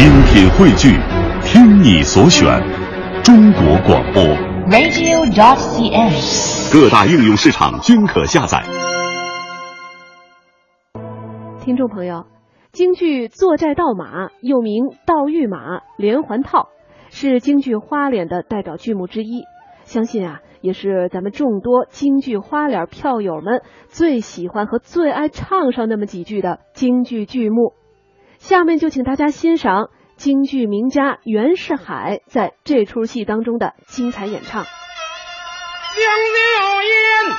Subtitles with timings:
[0.00, 0.96] 精品汇聚，
[1.44, 2.58] 听你所选，
[3.22, 4.22] 中国广播。
[4.70, 6.72] radio.cn。
[6.72, 8.62] 各大应用市场均可下载。
[11.60, 12.24] 听众朋友，
[12.72, 16.60] 京剧《坐寨盗马》又名《盗御马》《连环套》，
[17.10, 19.42] 是京剧花脸的代表剧目之一。
[19.84, 27.74] 相信啊，也是咱们众多京剧花脸票友们最喜欢和最爱唱上那么几句的京剧剧目。
[28.40, 34.64] 下面就请大家欣赏京剧名家袁世海在这出戏当中的精彩演唱。
[34.64, 34.72] 江
[35.92, 37.36] 流烟，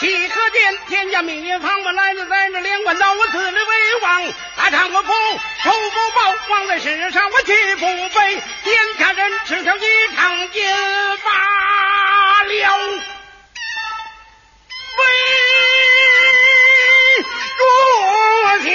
[0.00, 8.42] 岂可见天下民方我来自在这连环刀，我自立为王，大丈夫仇不报，放在世上我岂不悲？
[8.64, 9.80] 天下人耻笑一
[10.14, 10.74] 场也
[11.24, 12.78] 罢了。
[14.98, 15.02] 为
[17.58, 17.62] 若
[18.64, 18.68] 笑，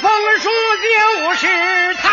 [0.00, 0.10] 封
[0.40, 2.09] 书就是他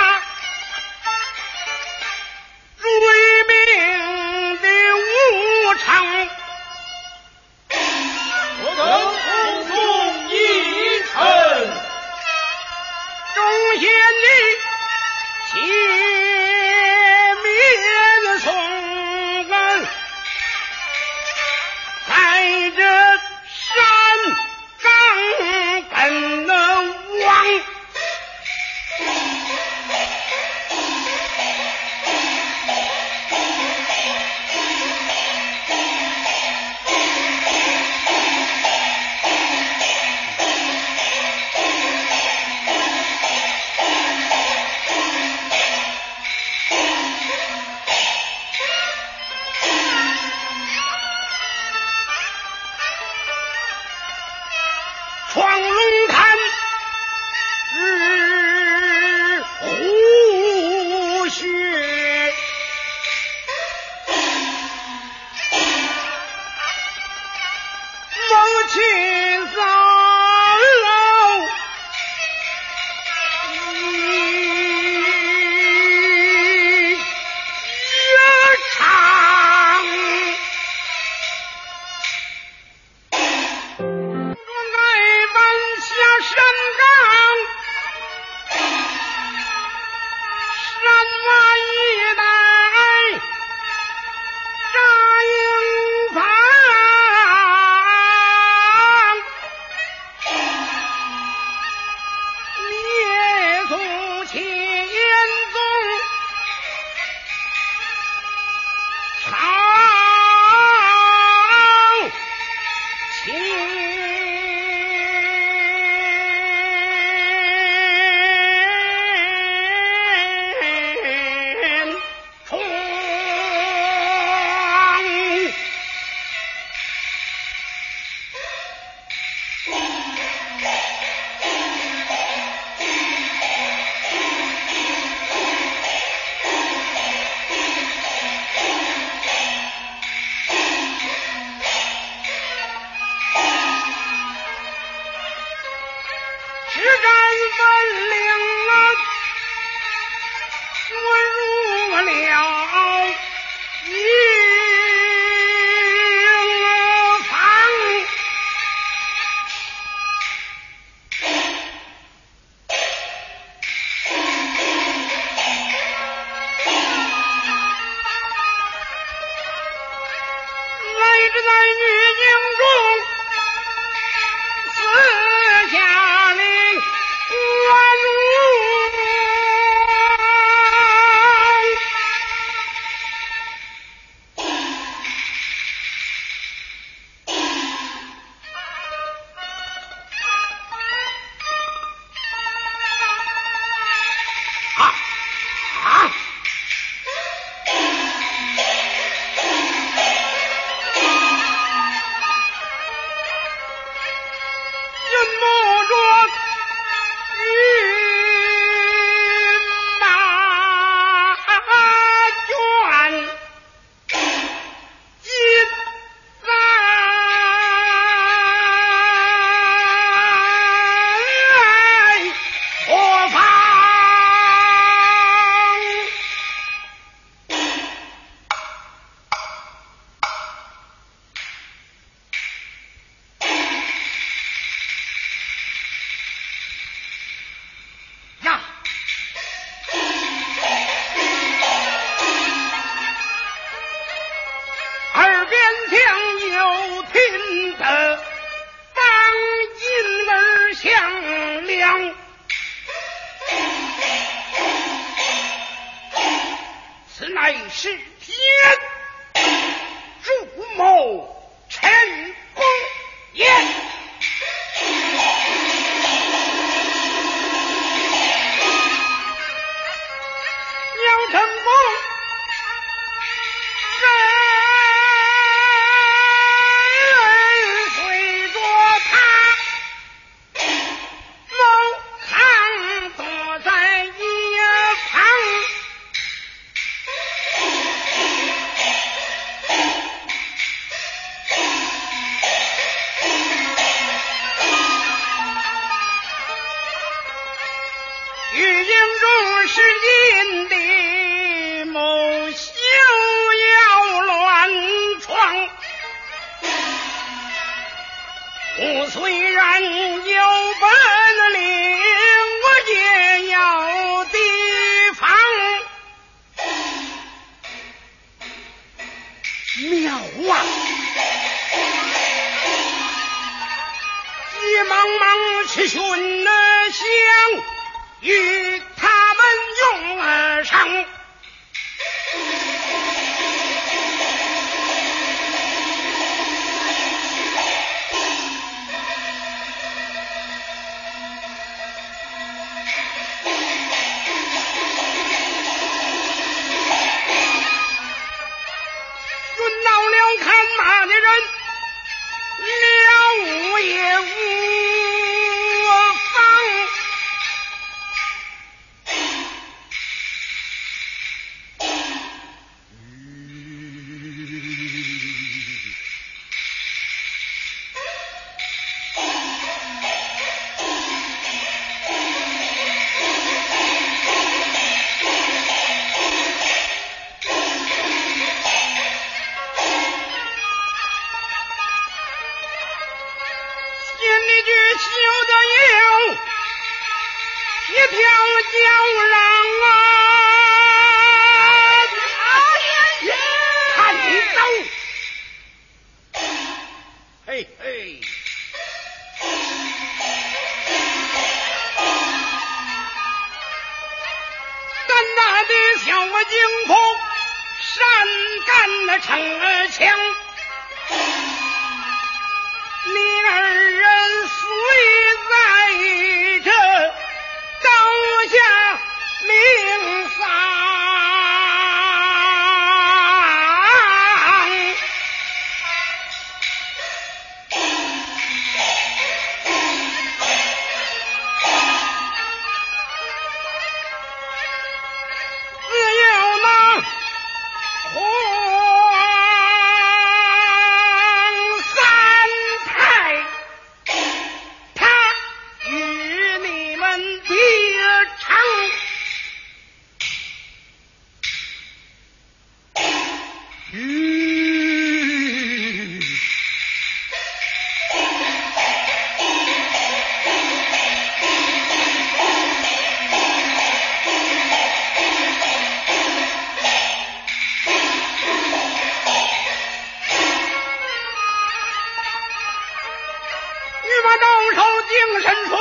[475.40, 475.80] 神霜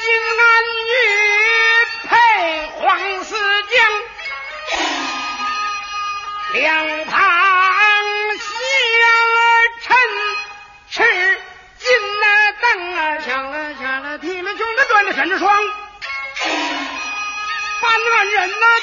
[0.00, 0.04] 金
[0.38, 0.46] 安
[0.88, 0.92] 玉
[2.08, 2.12] 佩
[2.78, 3.74] 黄四将
[6.52, 7.20] 两旁
[8.38, 8.52] 喜
[9.00, 9.06] 呀
[9.80, 9.96] 衬
[10.88, 11.02] 赤
[11.78, 11.88] 金
[12.60, 15.50] 灯啊抢了抢了提了就那端了神霜
[17.82, 18.79] 办万人呐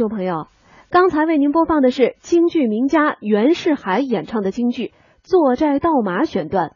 [0.00, 0.46] 众朋友，
[0.88, 4.86] 刚才为您播放的是京剧名家袁世海演唱的京剧
[5.22, 6.72] 《坐寨盗马》选段。